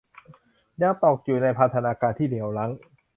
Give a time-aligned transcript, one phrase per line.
[0.81, 2.71] ยังตกอยู่ในพันธนาการที่เหนี่ยวรั้ง